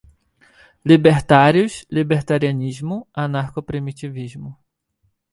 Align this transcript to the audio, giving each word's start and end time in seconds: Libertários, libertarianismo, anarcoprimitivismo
Libertários, 0.83 1.85
libertarianismo, 1.87 3.05
anarcoprimitivismo 3.13 4.57